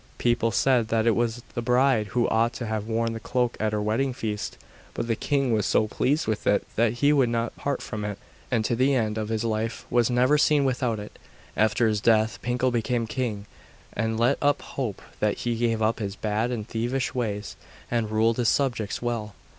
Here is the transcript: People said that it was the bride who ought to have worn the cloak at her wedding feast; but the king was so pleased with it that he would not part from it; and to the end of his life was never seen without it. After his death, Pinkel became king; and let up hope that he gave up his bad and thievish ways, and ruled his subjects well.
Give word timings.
People 0.17 0.49
said 0.49 0.87
that 0.87 1.05
it 1.05 1.15
was 1.15 1.43
the 1.53 1.61
bride 1.61 2.07
who 2.07 2.27
ought 2.29 2.53
to 2.53 2.65
have 2.65 2.87
worn 2.87 3.13
the 3.13 3.19
cloak 3.19 3.55
at 3.59 3.71
her 3.71 3.79
wedding 3.83 4.13
feast; 4.13 4.57
but 4.95 5.05
the 5.07 5.15
king 5.15 5.53
was 5.53 5.67
so 5.67 5.87
pleased 5.87 6.25
with 6.25 6.47
it 6.47 6.65
that 6.75 6.93
he 6.93 7.13
would 7.13 7.29
not 7.29 7.55
part 7.55 7.83
from 7.83 8.03
it; 8.03 8.17
and 8.49 8.65
to 8.65 8.75
the 8.75 8.95
end 8.95 9.19
of 9.19 9.29
his 9.29 9.43
life 9.43 9.85
was 9.91 10.09
never 10.09 10.39
seen 10.39 10.65
without 10.65 10.97
it. 10.97 11.19
After 11.55 11.87
his 11.87 12.01
death, 12.01 12.39
Pinkel 12.41 12.71
became 12.71 13.05
king; 13.05 13.45
and 13.93 14.19
let 14.19 14.39
up 14.41 14.63
hope 14.63 15.03
that 15.19 15.37
he 15.37 15.55
gave 15.55 15.83
up 15.83 15.99
his 15.99 16.15
bad 16.15 16.49
and 16.49 16.67
thievish 16.67 17.13
ways, 17.13 17.55
and 17.91 18.09
ruled 18.09 18.37
his 18.37 18.49
subjects 18.49 19.03
well. 19.03 19.35